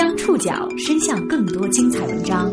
[0.00, 2.50] 将触角伸向更多精彩文章，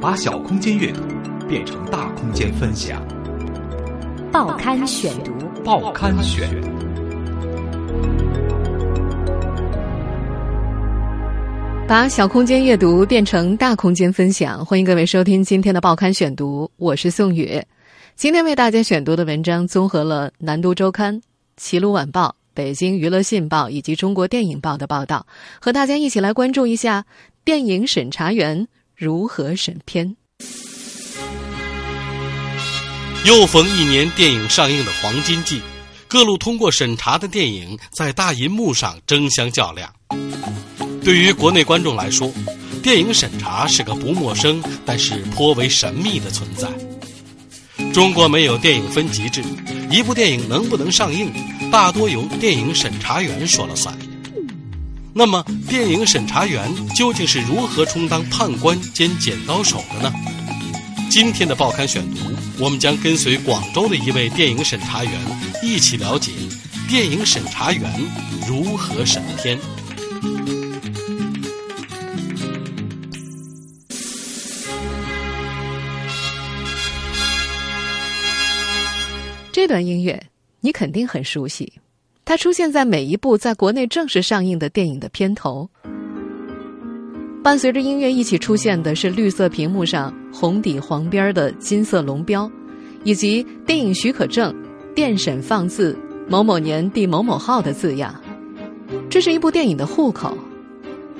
[0.00, 1.00] 把小空间阅读
[1.48, 3.02] 变成大空间分享。
[4.30, 5.32] 报刊选读，
[5.64, 6.48] 报刊选。
[11.88, 17.60] 把小空间阅读变成大空间分享，欢迎各位收听今天的报刊选读，我是宋宇。
[18.14, 21.16] 今天为大家选读的文章综合了《南都周刊》
[21.56, 22.36] 《齐鲁晚报》。
[22.54, 25.26] 北京娱乐信报以及中国电影报的报道，
[25.60, 27.04] 和大家一起来关注一下
[27.44, 30.16] 电影审查员如何审片。
[33.26, 35.60] 又逢一年电影上映的黄金季，
[36.08, 39.92] 各路通过审查的电影在大银幕上争相较量。
[41.04, 42.32] 对于国内观众来说，
[42.82, 46.68] 电影审查是个不陌生但是颇为神秘的存在。
[47.92, 49.42] 中国没有电影分级制，
[49.90, 51.30] 一部电影能不能上映，
[51.70, 53.96] 大多由电影审查员说了算。
[55.14, 60.12] 那么，电影审查员究竟是如何充当判官兼剪刀手的呢？
[61.08, 62.18] 今天的报刊选读，
[62.58, 65.12] 我们将跟随广州的一位电影审查员，
[65.62, 66.32] 一起了解
[66.88, 67.88] 电影审查员
[68.48, 69.56] 如何审片。
[79.52, 80.26] 这段音乐
[80.60, 81.72] 你肯定很熟悉，
[82.24, 85.68] 它出现在每一部在国内正式上映的电影的片头。
[87.42, 92.50] 伴随着音乐一起出现的是绿色屏幕上红底黄边的金色龙标，
[93.02, 94.54] 以及电影许可证、
[94.94, 98.14] 电审放字某某年第某某号的字样。
[99.08, 100.36] 这是一部电影的户口。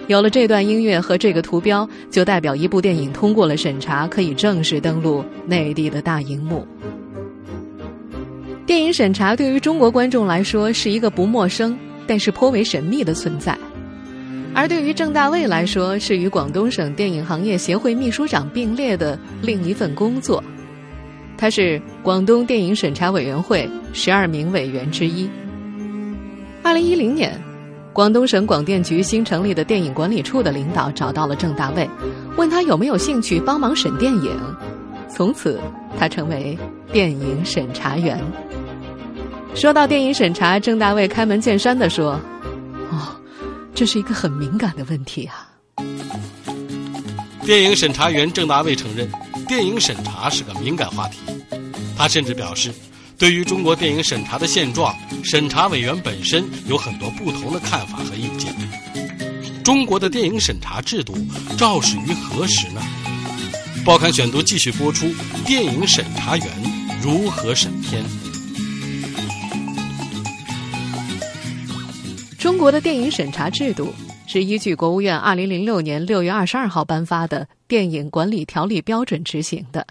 [0.08, 6.66] 有了这段音乐和这个图标，就代表一部电影通过了审查，可以正式登陆内地的大荧幕。
[8.70, 11.76] 电影审查对于中国观众来说是一个不陌生，
[12.06, 13.52] 但是颇为神秘的存在；
[14.54, 20.40] 而对于郑大卫来说，是与广东省电影行业协会秘书长并列的另一份工作。
[21.36, 25.28] 他是广东电影审查委员会十二名委员之一。
[26.62, 27.36] 二零一零年，
[27.92, 31.90] 广东省广电局新成立的电影管理处的领导找到了郑大卫，
[32.36, 34.30] 问他有没有兴趣帮忙审电影。
[35.08, 35.58] 从此，
[35.98, 36.56] 他成为
[36.92, 38.16] 电影审查员。
[39.54, 42.12] 说到电影审查，郑大卫开门见山的说
[42.90, 43.20] ：“哦，
[43.74, 45.48] 这是一个很敏感的问题啊。”
[47.44, 49.10] 电影审查员郑大卫承认，
[49.46, 51.18] 电影审查是个敏感话题。
[51.96, 52.72] 他甚至表示，
[53.18, 58.54] 对于中国电影审查的现状，审查委员本身有很多不同的看法和意见。
[59.62, 61.14] 中国的电影审查制度
[61.58, 62.80] 肇始于何时呢？
[63.84, 65.12] 报刊选读继续播出：
[65.44, 66.46] 电影审查员
[67.02, 68.02] 如何审片？
[72.40, 73.92] 中国的电影审查制度
[74.26, 79.86] 是依据国务院二零零六年六月二十二号颁发的《电影管理条例》标准执行的。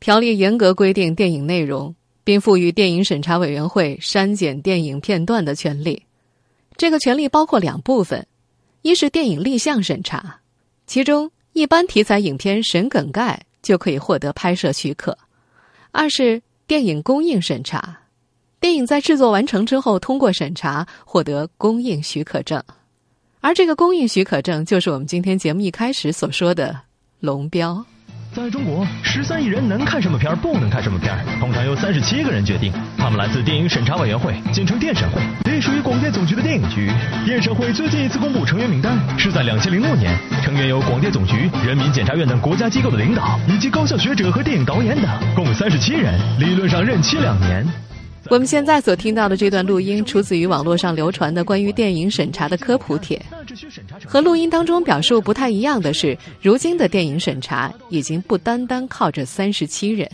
[0.00, 1.94] 条例严格规定电影内容，
[2.24, 6.02] 并赋予电影审查委员会删减电影片段的权利。
[6.78, 8.26] 这个权利包括两部分：
[8.80, 10.40] 一是电影立项审查，
[10.86, 15.12] 其中一般题材影片审梗概就可以获得拍摄许可；
[15.92, 17.98] 二是电影公映审查。
[18.66, 22.60] 电影在制作完成之后，通过审查获得公映许可证，
[23.40, 26.76] 而这个公映许可证就是我们今天节目一开始所说的
[27.20, 27.86] 龙标。
[28.34, 32.72] 在中国，十三亿人能看什么片儿，不能看什么片儿，通常由三十七个人决定。
[32.98, 36.90] 他们来自电影审查委员会，简称电审会，隶属于广电总局的电影局。
[37.24, 47.64] 电审会最近一次公布成员名单是在两千零六年，成员有广电总局、人民检察院等国家机构的领导，以及高校学者和电影导演等，共三十七人，理论上任期两年。
[48.28, 53.20] 我们现在所听到的这段录音，出自于网络上流传的关于电影审查的科普帖。
[54.04, 60.08] 和录音当中表述不太一样的是，如今的电影审查已经不单单靠着三十七人。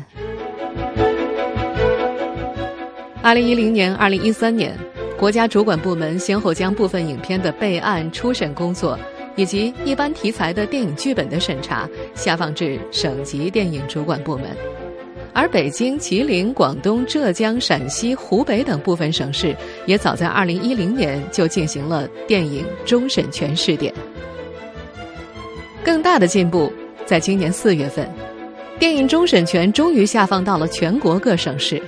[3.22, 4.76] 二零一零年、二零一三年，
[5.18, 8.98] 国家主管部门先后将部分影片的备案、初审工作，
[9.36, 14.46] 以及一般题材的电影剧本的审查，下放至省级电影主管部门。
[15.34, 19.56] 而北京、吉林、广东、浙江、陕西、湖北等部分省市，
[19.86, 23.92] 也早在二零一零年就进行了电影终审权试点。
[25.82, 26.72] 更大的进步，
[27.06, 28.08] 在今年四月份，
[28.78, 31.82] 电影终审权终于下放到了全国各省市。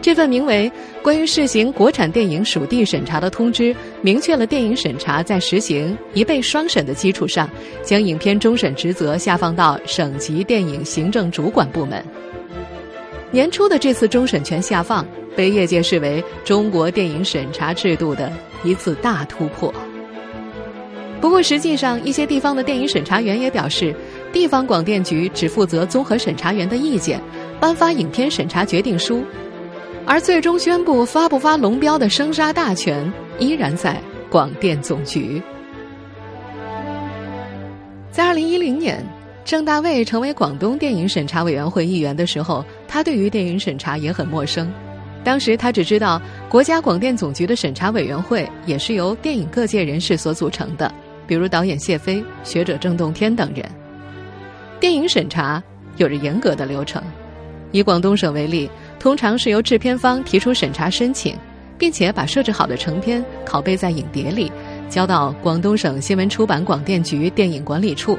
[0.00, 0.70] 这份名为
[1.02, 7.50] 《关于试行国产电影属地审查的通知》，明确了电影审查在实行一倍双审的基础上，
[7.82, 12.02] 将影片终审职责下放到省级电影行政主管部门。
[13.30, 18.32] 年初的这次终审权下放，被业界视为中国电影审查制度的
[18.64, 19.72] 一次大突破。
[21.20, 23.94] 不过，实际上一些地方的电影审查员也表示，
[24.32, 27.20] 地方广电局只负责综合审查员的意见，
[27.60, 29.22] 颁发影片审查决定书，
[30.06, 34.00] 而最终宣布发不发龙标的生杀大权依然在
[34.30, 35.42] 广电总局。
[38.10, 39.04] 在二零一零年，
[39.48, 44.70] 郑大卫成为广东电影审查委员会议员的时候，他对于电影审查也很陌生。
[45.24, 50.92] 当时他只知道国家广电总局的审查委员会也是由电影各界人士所组成的。
[51.26, 53.64] 比如导演谢飞、学者郑洞天等人，
[54.78, 55.62] 电影审查
[55.96, 57.02] 有着严格的流程。
[57.72, 61.34] 以广东省为例，通常是由制片方提出审查申请，
[61.78, 64.52] 并且把设置好的成片拷贝在影碟里，
[64.90, 68.18] 交到广东省新闻出版广电局电影管理处。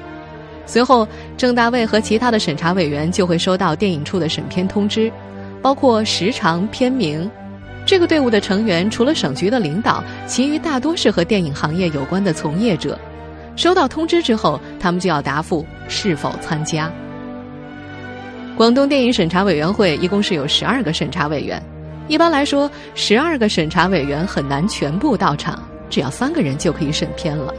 [0.69, 5.12] 随后，郑大卫和其他的审查委员就会收到电影处的审片通知，
[5.63, 7.27] 包括时长、片名。
[7.88, 13.00] 这个队伍的成员除了省局的领导，其余大多是和电影行业有关的从业者。
[13.56, 16.92] 收到通知之后，他们就要答复是否参加。
[18.56, 21.60] 广东电影审查委员会一共是有十二个审查委员，
[22.07, 27.51] 一般来说，十二个审查委员很难全部到场，只要三个人就可以审片了。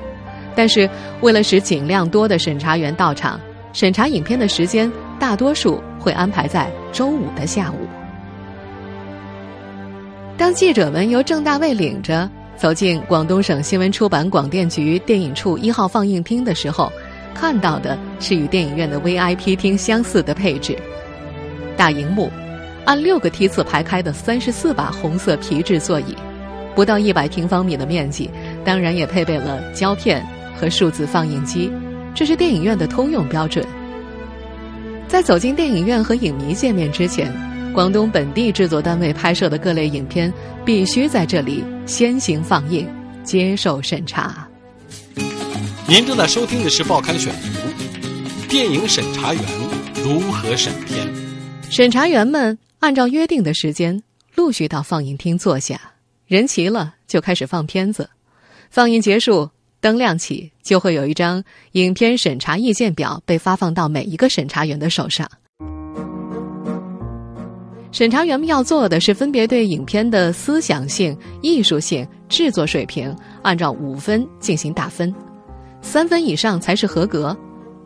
[0.61, 0.87] 但是，
[1.23, 3.41] 为了使尽量多的审查员到场，
[3.73, 7.77] 审查影片的时间大多数会安排在周五的下午。
[10.37, 12.29] 当记者们由郑大卫领着
[12.59, 16.93] 走进广东省新闻出版广电局电影处一号放映厅的时候，
[17.35, 20.77] 看到的是与电影院的 VIP 厅相似的配置：
[21.75, 22.31] 大荧幕，
[22.85, 26.15] 按六个梯次排开的三十四把红色皮质座椅，
[26.75, 28.29] 不到一百平方米的面积，
[28.63, 30.23] 当然也配备了胶片
[30.61, 31.73] 和数字放映机，
[32.15, 33.67] 这是电影院的通用标准。
[35.09, 37.33] 在走进电影院和影迷见面之前。
[37.73, 40.33] 广东本地制作单位拍摄的各类影片
[40.65, 42.85] 必须在这里先行放映，
[43.23, 44.45] 接受审查。
[45.87, 47.49] 您正在收听的是《报刊选读》，
[48.49, 49.43] 电影审查员
[50.03, 51.07] 如何审片？
[51.71, 54.03] 审查员们按照约定的时间
[54.35, 55.81] 陆续到放映厅坐下，
[56.27, 58.11] 人齐了就开始放片子。
[58.69, 59.49] 放映结束，
[59.81, 61.43] 灯亮起，就会有一张
[61.73, 65.29] 影片审查意见表被发放到每一个审查员的手上。
[67.93, 75.13] 审查员们要做的是分别对影片的思想性、艺术性、制作水平按照五分进行打分，
[75.83, 77.37] 三分以上才是合格，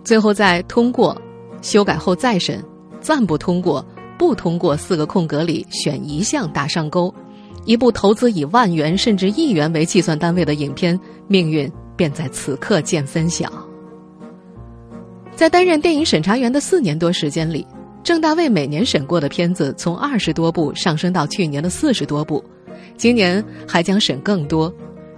[0.05, 1.17] 最后在通过、
[1.63, 2.63] 修改后再审、
[3.01, 3.85] 暂不通过、
[4.19, 7.13] 不通过四个空格里选一项打上勾。
[7.65, 13.51] 一部投资以万元甚至亿元为计算单位的影片，命运便在此刻见分晓。
[15.35, 17.67] 在担任电影审查员的四年多时间里。
[18.05, 22.45] 郑大卫每年审过的片子从二十多部上升到去年的四十多部，
[22.99, 24.71] 今年还将审更多。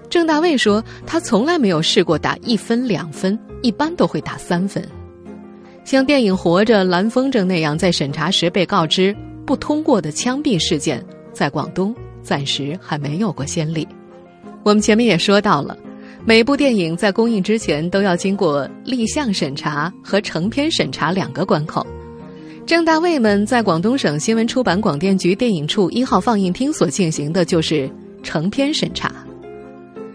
[0.08, 4.88] 郑大卫说：“他从来没有试过打一分两分，一般都会打三分。
[5.84, 9.12] 像电影《活着》《蓝风筝》那样在审查时被告知
[9.44, 11.92] 不通过的枪毙事件，在广东
[12.22, 13.86] 暂时还没有过先例。”
[14.62, 15.76] 我们前面也说到了，
[16.28, 21.86] 每部电影在公映之前都要经过立项审查和成片审查两个关口。
[22.66, 27.88] 郑大卫们在广东省新闻出版广电局电影处一号放映厅所进行的就是
[28.24, 29.12] 成片审查。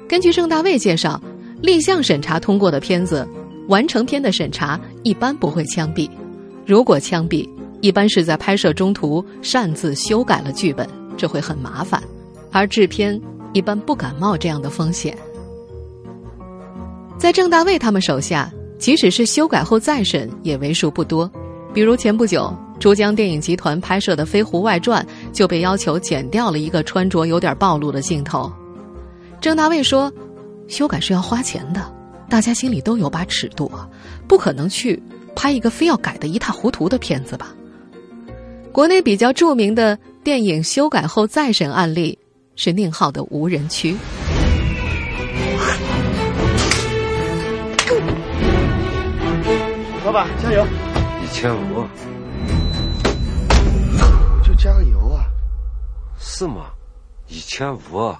[0.06, 1.20] 根据郑大卫介绍，
[1.62, 3.26] 立项审查通过的片子，
[3.70, 6.10] 完成片的审查一般不会枪毙；
[6.66, 7.48] 如果枪毙，
[7.80, 12.04] 一般是在拍摄中途擅自修改了剧本，这会很麻烦，
[12.52, 13.18] 而制片
[13.54, 15.18] 一般不敢冒这样的风险。
[17.22, 21.32] 在郑大卫他们手下，即使是修改后再审，也为数不多。
[21.72, 28.52] 比如前不久，珠江电影集团拍摄的《飞狐外传》就被要求剪掉了一个穿着有点暴露的镜头。
[29.40, 30.12] 郑大卫说
[30.68, 31.94] ：“修改是要花钱的，
[32.28, 33.72] 大家心里都有把尺度，
[34.28, 35.00] 不可能去
[35.36, 37.54] 拍一个非要改的一塌糊涂的片子吧？”
[38.74, 42.18] 国内比较著名的电影修改后再审案例
[42.56, 43.94] 是宁浩的《无人区》。
[50.12, 50.68] 老板，加油！
[51.24, 51.88] 一千五，
[54.44, 55.24] 就加个油啊？
[56.20, 56.66] 是吗？
[57.30, 58.14] 一千五。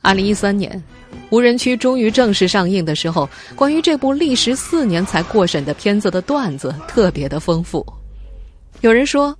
[0.00, 0.82] 二零一三年，
[1.28, 7.84] 《无人区》终于正式上映的时候，关于这部历时四年才过审的片子的段子特别的丰富。
[8.80, 9.36] 有人说，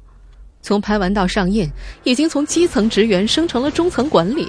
[0.61, 4.45] 从拍完到上映，已经从基层职员升成了中层管理；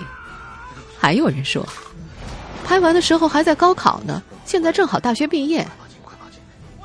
[0.99, 1.65] 还有人说，
[2.65, 5.63] 拍完的时候还在高考呢，现在正好大学毕业；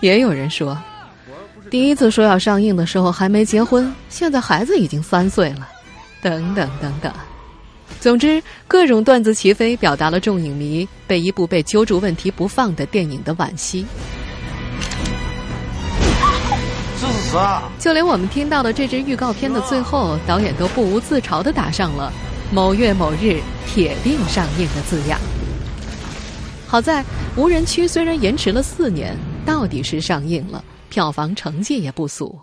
[0.00, 0.76] 也有人说。
[1.70, 5.68] 第一次说要上映的时候还没结婚，现在孩子已经三岁了，
[6.20, 7.12] 等等等等。
[8.00, 13.86] 总之，各种段子齐飞，表达了众影迷被一部被揪住问题不放的电影的惋惜。
[17.78, 22.12] 就连我们听到的这支预告片的最后，导演都不无自嘲的打上了
[22.50, 25.20] “某月某日铁定上映”的字样。
[26.66, 27.04] 好在
[27.36, 32.38] 无人区虽然延迟了四年，到底是上映了，票房成绩也不俗。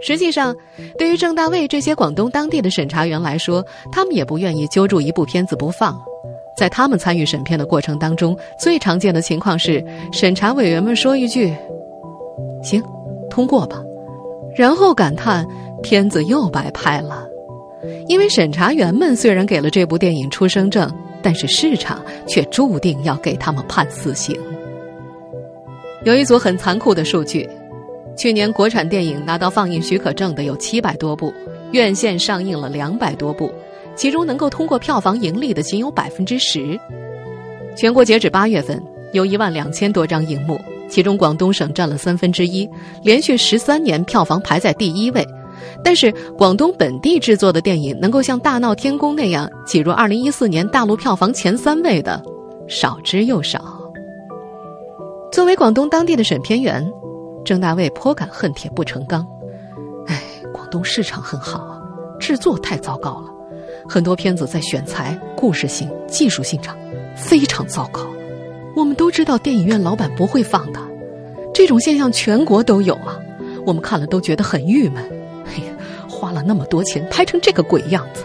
[0.00, 0.54] 实际上，
[0.96, 6.00] 对于郑大卫这些广东当地的审查员来说，他们也不愿意揪住一部片子不放。
[6.56, 11.52] 在他们参与审片的过程当中，最常见的情况是，审查委员们说一句
[12.62, 12.82] ：“行，
[13.28, 13.82] 通过吧”，
[14.56, 15.46] 然后感叹
[15.82, 17.26] 片子又白拍了。
[18.08, 24.36] 因为审查员们虽然给了这部电影出生证，但是市场却注定要给他们判死刑。
[26.04, 27.48] 有一组很残酷的数据。
[28.16, 31.32] 去年国产电影拿到放映许可证的有七百多部，
[31.72, 33.52] 院线上映了两百多部，
[33.94, 36.78] 其中能够通过票房盈利的仅有百分之十。
[37.76, 42.68] 全国截止八月份有一万两千多张银幕，其中广东省占了三分之一，
[43.04, 45.24] 连续十三年票房排在第一位。
[45.84, 52.20] 但是广东本地制作的电影能够像《大闹天宫》那样挤入二零一四年大陆票房前三位的，
[52.68, 53.77] 少之又少。
[55.30, 56.92] 作为广东当地的审片员。
[57.44, 59.26] 郑大卫颇感恨铁不成钢，
[60.06, 61.80] 哎，广东市场很好啊，
[62.20, 63.30] 制作太糟糕了，
[63.88, 66.76] 很多片子在选材、故事性、技术性上
[67.16, 68.06] 非常糟糕。
[68.76, 70.80] 我们都知道电影院老板不会放的，
[71.54, 73.18] 这种现象全国都有啊，
[73.64, 75.02] 我们看了都觉得很郁闷。
[75.46, 75.72] 哎呀，
[76.06, 78.24] 花了那么多钱拍成这个鬼样子。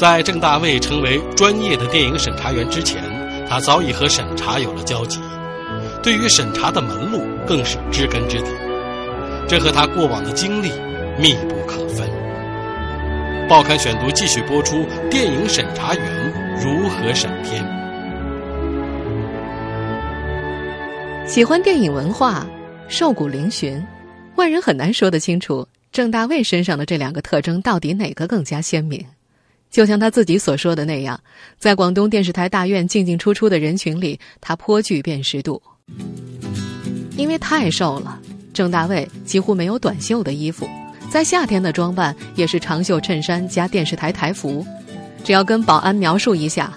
[0.00, 3.04] 在郑大卫成为专业的电影审查员之前，
[3.46, 5.20] 他早已和审查有了交集，
[6.02, 8.46] 对于审查的门路更是知根知底，
[9.46, 10.70] 这和他过往的经历
[11.18, 12.08] 密不可分。
[13.46, 16.32] 报刊选读继续播出：电影审查员
[16.64, 17.62] 如何审片？
[21.28, 22.46] 喜欢电影文化，
[22.88, 23.78] 瘦骨嶙峋，
[24.36, 29.04] 外人很难说得清楚郑大卫身上的这两个特征到底哪个更加鲜明。
[29.70, 31.18] 就像他自己所说的那样，
[31.58, 35.62] 在广东电视台大院进进出出的人群里，他颇具辨识度。
[37.16, 38.18] 因为太瘦了，
[38.52, 40.68] 郑大卫几乎没有短袖的衣服，
[41.10, 44.66] 在夏天的装扮也是长袖衬衫加电视台台服。
[45.22, 46.72] 只要跟保安描述一下，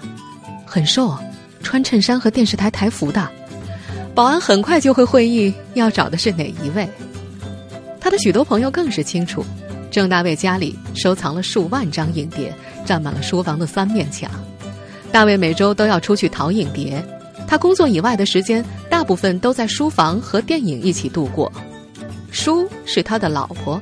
[0.64, 1.16] 很瘦，
[1.62, 3.28] 穿衬衫和电视台台服的，
[4.14, 6.88] 保安很快就会会意要找的是哪一位。
[7.98, 9.42] 他的许多朋友更是清楚，
[9.94, 12.52] 郑大卫家里收藏了数万张影碟。
[12.84, 14.28] 占满了书房的三面墙，
[15.10, 17.02] 大卫每周都要出去淘影碟。
[17.46, 21.50] 他工作以外的时间，大部分都在书房和电影一起度过。
[22.30, 23.80] 书是他的老婆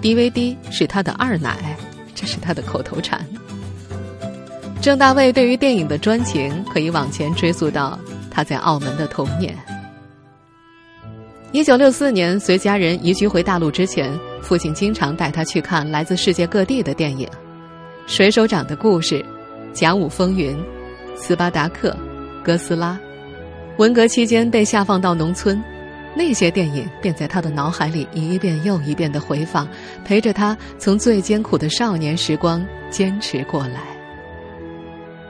[0.00, 1.76] ，DVD 是他的二奶，
[2.14, 3.26] 这是他的口头禅。
[4.80, 7.98] 郑大卫对于电影的专情，可以往前追溯到
[8.30, 9.54] 他在澳门的童年。
[11.52, 14.10] 一九六四年，随家人移居回大陆之前，
[14.40, 17.28] 父亲经常带他去看来自世界各地的电影。
[18.06, 19.24] 水手长的故事，
[19.72, 20.56] 甲午风云，
[21.14, 21.94] 斯巴达克，
[22.42, 22.98] 哥斯拉，
[23.76, 25.62] 文革期间被下放到农村，
[26.16, 29.68] 那些电影便在他的脑海里一遍又一遍的回放，
[30.04, 33.82] 陪着他从最艰苦的少年时光坚持过来。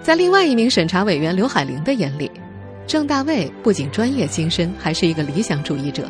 [0.01, 2.31] 在另外一名审查委员刘海玲的眼里，
[2.87, 6.09] 郑大卫不仅专业精深，还是一个理想主义者。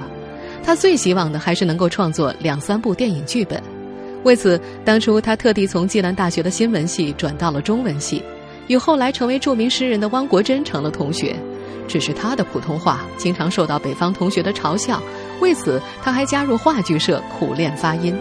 [0.65, 3.63] 他最希望的还是能够创作两三部电影剧本。
[4.25, 8.23] 为此，当初他特地从暨南大学的新闻系转到了中文系，
[8.67, 11.37] 与后来成为著名诗人的汪国真成了同学。
[11.87, 15.03] 只是他的普通话经常受到北方同学的嘲笑，
[15.41, 18.15] 为此他还加入话剧社苦练发音。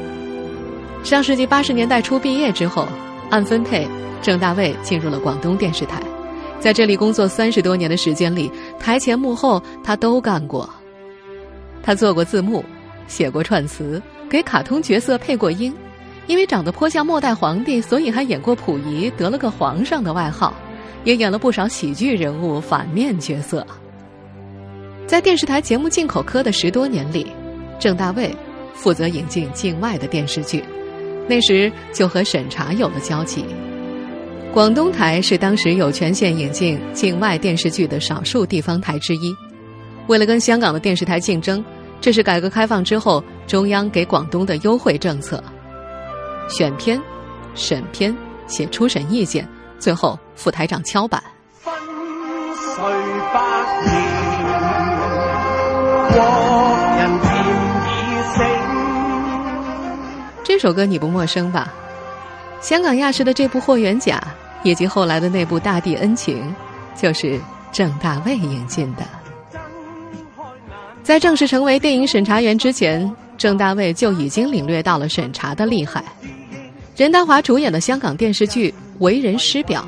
[1.04, 2.88] 上世纪八十年代初毕业之后，
[3.30, 3.86] 按分配，
[4.22, 6.02] 郑大卫进入了广东电视台，
[6.62, 10.70] 在这里工作三十多年的时间里，台前幕后他都干过。
[11.82, 12.64] 他做过字幕，
[13.08, 15.74] 写过串词，给卡通角色配过音。
[16.28, 20.54] 因为长得颇像末代皇帝，所以还演过溥仪，得了个皇上的外号，
[21.06, 23.66] 也演了不少喜剧人物反面角色。
[25.06, 27.28] 在电视台节目进口科的十多年里，
[27.80, 28.36] 郑大卫
[28.74, 30.62] 负责引进境外的电视剧，
[31.30, 33.46] 那时就和审查有了交集。
[34.54, 39.34] 广东台是当时有权限引进境外电视剧的少数地方台之一。
[40.08, 41.64] 为了跟香港的电视台竞争，
[42.00, 45.44] 这是改革开放之后中央给广东的优惠政策。
[46.50, 47.02] 选片、
[47.54, 48.16] 审片、
[48.48, 49.48] 写初审意见，
[49.78, 51.22] 最后副台长敲板。
[60.44, 61.74] 这首歌你不陌生吧？
[62.62, 64.20] 香港亚视的这部《霍元甲》，
[64.64, 66.56] 以及后来的那部《大地恩情》，
[67.02, 67.40] 就是
[67.72, 69.04] 郑大卫引进的。
[71.08, 76.04] 在正式成为电影审查员之前，郑大卫就已经领略到了审查的厉害。
[76.98, 79.88] 任达华主演的香港电视剧《为人师表》，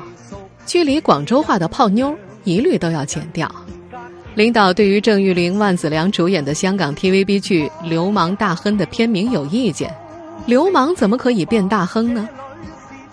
[0.64, 3.54] 距离广州话的泡妞一律都要剪掉。
[4.34, 9.94] 领导对于郑裕玲、万梓良主演的香港 TVB 剧《流氓大亨》的片名有意见。
[10.46, 12.26] 流氓怎么可以变大亨呢？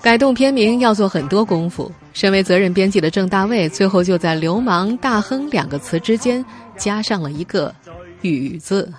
[0.01, 1.91] 改动片名要做很多功夫。
[2.13, 6.43] 身为责任编辑的郑大卫，最后就在“流氓”“大亨”两个词之间
[6.75, 7.71] 加上了一个
[8.21, 8.91] “宇”字。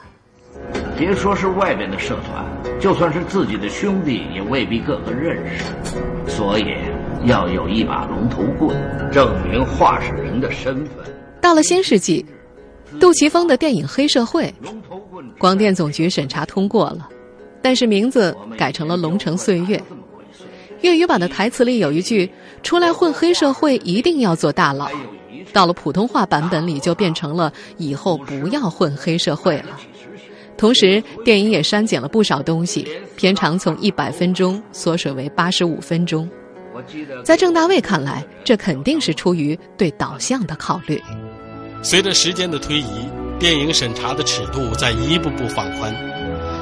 [0.97, 2.45] 别说是外边的社团，
[2.81, 5.65] 就算是自己的兄弟，也未必个个认识。
[6.27, 6.75] 所以
[7.25, 8.77] 要有一把龙头棍，
[9.13, 11.05] 证明画事人的身份。
[11.41, 12.27] 到了新世纪，
[12.99, 14.53] 杜琪峰的电影《黑社会》，
[15.39, 17.09] 广电总局审查通过了。
[17.63, 19.77] 但是名字改成了《龙城岁月》，
[20.81, 22.29] 粤语版的台词里有一句
[22.63, 24.89] ：“出来混黑社会一定要做大佬。”
[25.53, 29.79] 到了普通话版本里就变成了“以后不要混黑社会了”。
[30.57, 32.87] 同时，电影也删减了不少东西，
[33.17, 36.29] 片长从一百分钟缩水为八十五分钟。
[37.25, 41.01] 在郑大卫看来，这肯定是出于对导向的考虑。
[41.83, 45.95] 随着时间的推移，电影审查的尺度在一步步放宽。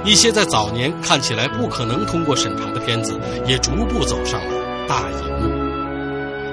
[0.05, 5.56] 一些在早年看起来不可能通过审查的片子，也逐步走上了大荧幕。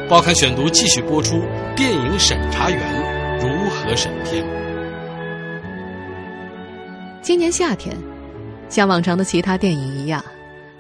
[0.10, 1.42] 报刊选读继续播出：
[1.78, 4.46] 电影审查员如何审片？
[7.22, 7.96] 今年夏天，
[8.68, 10.24] 像往常的其他电影一样，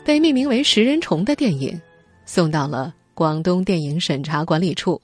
[0.03, 1.81] 被命名为《食人虫》的电影
[2.25, 5.01] 送到了广东电影审查管理处。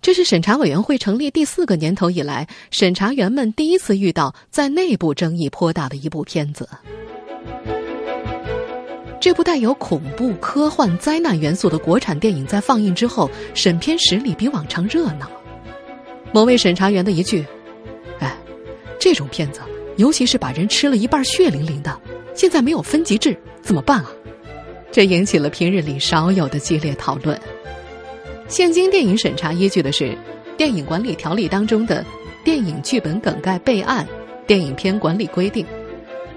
[0.00, 6.68] 这是审查委员会成立第四个年头以来，审查员们第一次遇到在内部争议颇大的一部片子。
[9.24, 15.26] 这部带有恐怖、科幻、灾难元素的国产电影在放映之后，审片室里比往常热闹。
[16.30, 17.42] 某位审查员的一句
[18.20, 18.36] ：“哎，
[19.00, 19.62] 这种片子，
[19.96, 21.98] 尤其是把人吃了一半血淋淋的，
[22.34, 24.12] 现在没有分级制，怎么办啊？”
[24.92, 27.40] 这引起了平日里少有的激烈讨论。
[28.46, 30.04] 现今电影审查依据的是
[30.58, 32.02] 《电影管理条例》当中的
[32.44, 34.04] 《电影剧本梗概备案》
[34.46, 35.64] 《电影片管理规定》。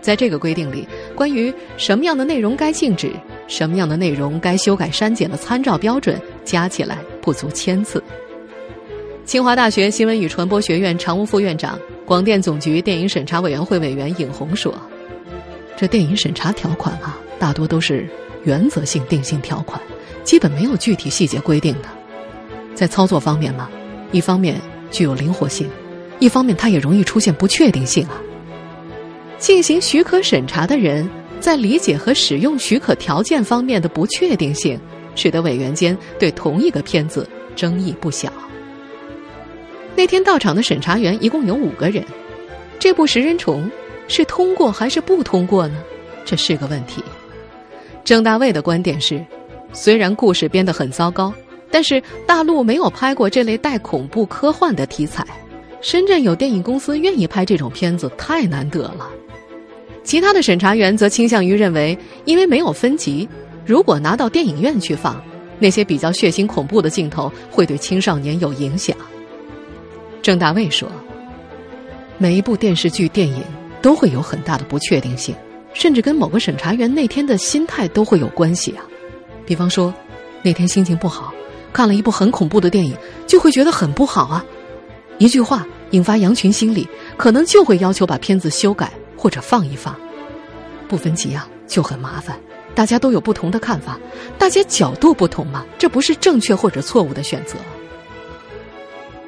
[0.01, 3.11] 在这个规定里，关于什么样的内容该禁止、
[3.47, 8.01] 什么样的内容该修改删减的参照标准，加起来不足千字。
[9.25, 14.73] 清华大学新闻与传播学院常务副院长、广电总局电影审查委员会委员尹红说
[15.75, 18.07] ：“这电影审查条款啊，大多都是
[18.45, 19.81] 原则性定性条款，
[20.23, 21.89] 基本没有具体细节规定的。”
[22.73, 23.69] 在操作方面嘛，
[24.13, 25.69] 一方面具有灵活性，
[26.19, 28.21] 一方面它也容易出现不确定性啊。
[29.37, 34.79] 进行许可审查的人在理解和使用许可条件方面的不确定性，
[35.15, 38.31] 使得委员间对同一个片子争议不小。
[39.95, 42.03] 那天到场的审查员一共有五个人，
[42.79, 43.65] 这部《食人虫》
[44.07, 45.77] 是通过还是不通过呢？
[46.25, 47.03] 这是个问题。
[48.03, 49.23] 郑大卫的观点是，
[49.73, 51.33] 虽然故事编得很糟糕。
[51.69, 55.21] 但是大陆没有拍过这类带恐怖科幻的题材，
[55.81, 59.09] 深圳有电影公司愿意拍这种片子，太难得了。
[60.03, 63.27] 其他的审查员则倾向于认为，因为没有分级，
[63.65, 65.21] 如果拿到电影院去放，
[65.59, 68.95] 那些比较血腥恐怖的镜头会对青少年有影响。
[70.21, 70.89] 郑大卫说
[72.17, 73.43] ：“每一部电视剧、电影
[73.81, 75.35] 都会有很大的不确定性，
[75.73, 78.83] 甚至跟某个审查员那天的心态都会有关系啊。
[79.45, 79.93] 比方说，
[80.41, 81.33] 那天心情不好。”
[81.73, 82.95] 看了一部很恐怖的电影，
[83.27, 84.43] 就会觉得很不好啊！
[85.17, 89.95] 一句话引发羊群心理，可能就会要求把片子修改或者放一放。
[90.87, 92.39] 不分级啊，就很麻烦。
[92.75, 93.99] 大家都有不同的看法，
[94.37, 97.55] 大家角度不同嘛，这不是正确或者错误的选择。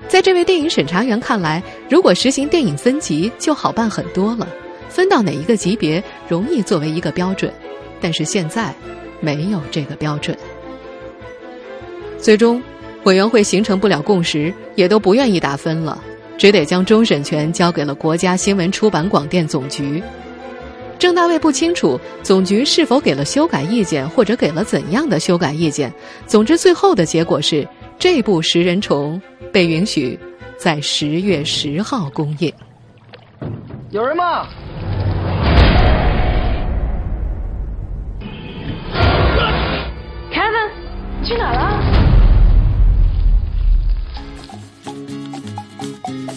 [0.07, 4.47] 在这位电影审查员看来，如果实行电影分级，就好办很多了，
[4.87, 7.51] 分到哪一个级别容易作为一个标准。
[7.99, 8.73] 但是现在
[9.19, 10.37] 没有这个标准。
[12.19, 12.61] 最终，
[13.09, 15.99] 委员会形成不了共识，也都不愿意打分了，
[16.37, 19.99] 只得将终审权交给了国家新闻出版广电总局。
[20.99, 25.91] 郑大卫不清楚总局是否给了修改意见，或者给了怎样的修改意见。
[26.27, 27.67] 总之，最后的结果是
[27.97, 29.19] 这部《食人虫》
[29.51, 30.19] 被允许
[30.55, 32.53] 在十月十号公映。
[33.89, 34.45] 有人吗
[40.31, 40.69] ？Kevin，
[41.23, 41.98] 去哪了？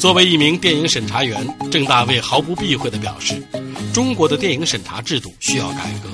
[0.02, 3.40] 作为一名电影审查员，郑大卫毫不避讳地表示，
[3.94, 6.10] 中国的电影审查制度需要改革，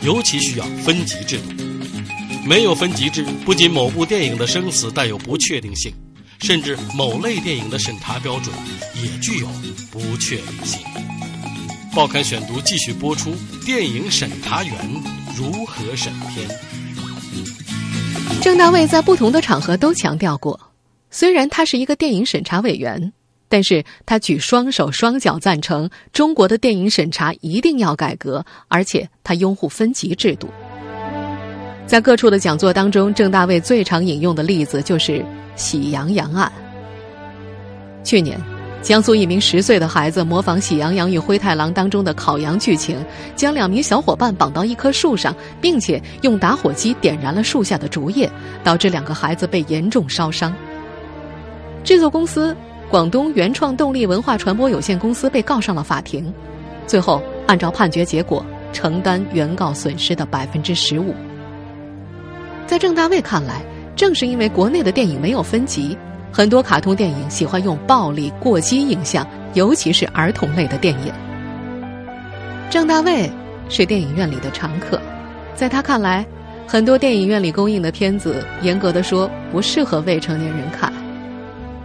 [0.00, 1.62] 尤其需要分级制度。
[2.46, 5.92] 没有分级制，不仅某部电影的生死带有不确定性，
[6.40, 8.54] 甚至某类电影的审查标准
[8.94, 9.46] 也具有
[9.90, 10.80] 不确定性。
[11.94, 13.36] 报刊选读继续播出：
[13.66, 14.74] 电影审查员
[15.36, 16.48] 如何审片？
[18.40, 20.58] 郑大卫在不同的场合都强调过，
[21.10, 23.12] 虽然他是一个电影审查委员，
[23.48, 30.48] 但是他举双手双脚赞成中国的电影审查一定要改革，而且他拥护分级制度。
[31.86, 35.24] 在各处的讲座当中，郑大卫最常引用的例子就是
[35.56, 36.52] “喜羊羊案”。
[38.04, 38.38] 去年，
[38.82, 43.02] 江苏一名十岁的孩子模仿《喜羊羊与灰太狼》当中的烤羊剧情，
[43.34, 48.30] 将两名小伙伴绑到一棵树上，并且用打火机点燃了树下的竹叶，
[48.62, 50.54] 导致两个孩子被严重烧伤。
[51.84, 52.54] 制作公司
[52.90, 56.32] 广东原创动力文化传播有限公司被告上了法庭，
[56.86, 61.14] 最后按照判决结果承担原告损失的百分之十五。
[62.66, 63.62] 在郑大卫看来，
[63.94, 65.94] 正是因为国内的电影没有分级，
[66.32, 71.12] 很多卡通电影喜欢用暴力、过激影像，尤其是儿童类的电影。
[72.70, 73.30] 郑大卫
[73.68, 74.98] 是电影院里的常客，
[75.54, 76.24] 在他看来，
[76.66, 80.90] 很多电影院里公映的片子，严格的说不适合未成年人看。《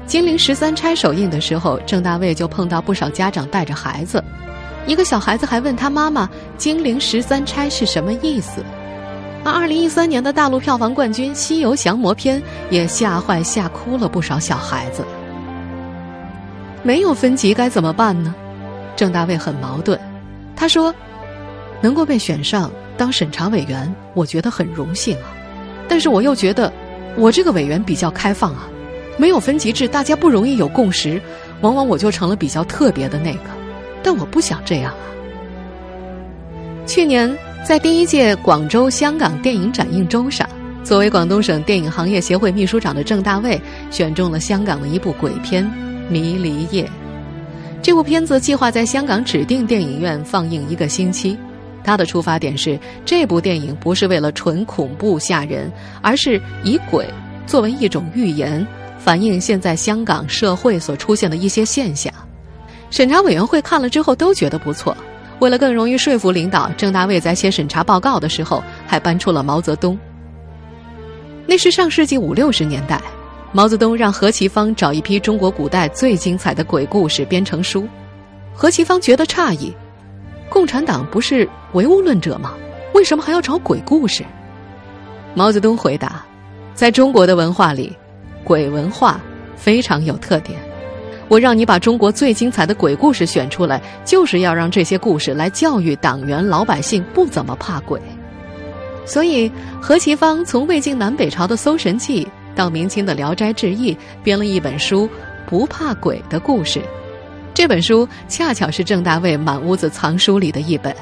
[0.06, 4.24] 金陵十三钗》首映的时候，郑大卫就碰到不少家长带着孩子，
[4.86, 8.64] 一个小孩子还问他妈妈：“金陵十三钗是什么意思？”
[9.46, 12.40] 而二零一三年的大陆票房冠军《西游降魔篇》
[12.70, 15.04] 也吓坏吓哭了不少小孩子。
[16.82, 18.36] 没有分级该怎么办呢？
[18.96, 20.00] 郑大卫很矛盾。
[20.56, 20.94] 他说
[21.82, 25.34] ：“能够被选上当审查委员，我觉得很荣幸啊。
[25.88, 26.72] 但是我又觉得，
[27.18, 28.68] 我这个委员比较开放啊，
[29.18, 31.22] 没有分级制，大家不容易有共识，
[31.62, 33.50] 往往我就成了比较特别的那个。
[34.02, 35.06] 但我不想这样啊。”
[36.88, 37.36] 去年。
[37.64, 40.46] 在第一届广州香港电影展映周上，
[40.84, 43.58] 作为广东省电影行业协会秘书长的郑大卫
[43.90, 45.64] 选中了香港的一部鬼片
[46.12, 46.84] 《迷离夜》。
[47.82, 51.38] 这部片子计划在香港指定电影院放映一个星期。
[51.86, 55.72] 他的出发点是，这部电影不是为了纯恐怖吓人，
[56.02, 57.08] 而是以鬼
[57.48, 58.68] 作为一种寓言，
[59.04, 62.14] 反映现在香港社会所出现的一些现象。
[62.90, 64.96] 审查委员会看了之后都觉得不错。
[65.40, 70.00] 为了更容易说服领导，郑大卫在写审查报告的时候还搬出了毛泽东。
[71.46, 73.02] 那是上世纪五六十年代，
[73.52, 77.86] 毛泽东让何其芳找一批中国古代最精彩的鬼故事编成书。
[78.54, 79.74] 何其芳觉得诧异：
[80.50, 82.54] 共产党不是唯物论者吗？
[82.94, 84.24] 为什么还要找鬼故事？
[85.34, 86.24] 毛泽东回答：
[86.74, 87.92] 在中国的文化里，
[88.44, 89.20] 鬼文化
[89.56, 90.60] 非常有特点。
[91.30, 98.00] 我让你把中国最精彩的鬼故事选出来，就是要让这些故事来教育党员老百姓不怎么怕鬼。
[99.06, 99.52] 所以
[99.82, 102.24] 何其芳从魏晋南北朝的《搜神记》
[102.56, 105.08] 到明清的《聊斋志异》，编了一本书
[105.48, 106.80] 《不怕鬼的故事》。
[107.54, 110.96] 这本书恰巧是郑大卫满屋子藏书里的一本。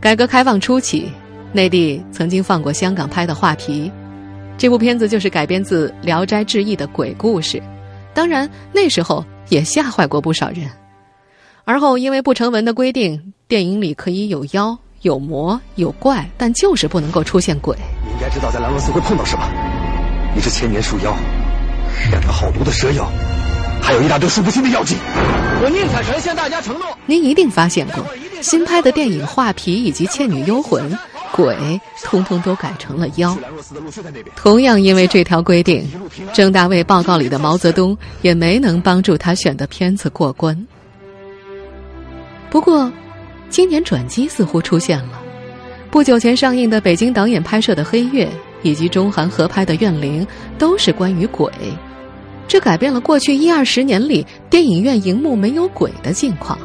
[0.00, 1.10] 改革开放初期，
[1.52, 3.90] 内地曾经放过香港拍的《画皮》，
[4.58, 7.62] 这部片子就是改编自《聊斋志异》的鬼故事。
[8.12, 10.68] 当然，那时候也吓坏过不少人。
[11.64, 17.76] 而后因为不成文的规定，电影里可以有妖、有魔、有怪，但就是不能够出现鬼。
[18.04, 19.48] 你应该知道在兰若寺会碰到什么：
[20.36, 21.16] 一只千年树妖，
[22.10, 23.08] 两个好毒的蛇妖，
[23.80, 24.98] 还有一大堆数不清的妖精。
[25.62, 28.04] 我宁采臣向大家承诺，您一定发现过，
[28.42, 30.90] 新拍的电影《画皮》以及《倩女幽魂》。
[31.32, 33.36] 鬼通通都改成了妖。
[34.36, 35.86] 同样因为这条规定，
[36.32, 40.66] 郑大卫报告里的毛泽东也没能帮助他选的片子过关。
[42.50, 42.90] 不过，
[43.50, 45.20] 今年转机似乎出现了。
[45.90, 48.26] 不久前上映的北京导演拍摄的《黑月》，
[48.62, 50.22] 以及中韩合拍的《怨灵》，
[50.58, 51.50] 都是关于鬼。
[52.46, 56.58] 这改变了过去一二十年里电影院荧幕没有鬼的境况。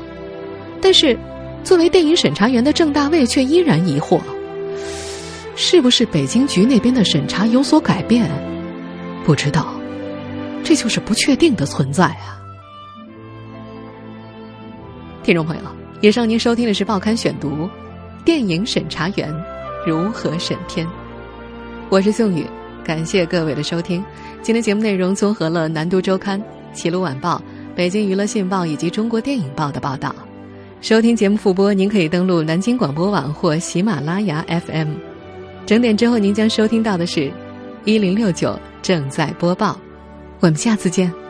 [0.82, 1.18] 但是，
[1.64, 4.20] 作为电影审查员的郑大卫却依然疑惑。
[5.56, 8.30] 是不是北京局那边的审查有所改变？
[9.26, 9.74] 不知道，
[10.64, 12.42] 这就是不确定的存在啊！
[15.24, 15.64] 听众朋友，
[16.02, 17.50] 以上您收听的是《报刊选读》，
[18.26, 19.34] 电影审查员
[19.86, 20.88] 如何审片？
[21.90, 22.46] 我是宋宇，
[22.84, 24.04] 感谢各位的收听。
[24.42, 26.38] 今天节目内容综合了《南都周刊》
[26.74, 27.38] 《齐鲁晚报》
[27.76, 30.14] 《北京娱乐信报》以及《中国电影报》的报道。
[30.82, 35.13] 收听节目复播，您可以登录南京广播网或喜马拉雅 FM。
[35.66, 37.32] 整点之后，您将收听到的是，
[37.86, 39.80] 一零六九正在播报。
[40.40, 41.23] 我们下次见。